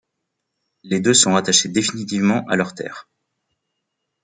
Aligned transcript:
Les 0.83 0.99
deux 0.99 1.13
sont 1.13 1.33
rattachés 1.33 1.69
définitivement 1.69 2.43
à 2.47 2.55
leurs 2.55 2.73
terres. 2.73 3.07